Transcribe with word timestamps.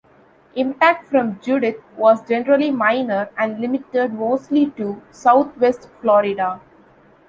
Impact 0.55 1.05
from 1.05 1.39
Judith 1.43 1.75
was 1.95 2.27
generally 2.27 2.71
minor 2.71 3.29
and 3.37 3.61
limited 3.61 4.11
mostly 4.11 4.71
to 4.71 4.99
Southwest 5.11 5.89
Florida. 6.01 6.59